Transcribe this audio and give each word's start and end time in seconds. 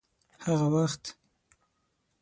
هغه 0.45 0.67
وخت 0.73 1.03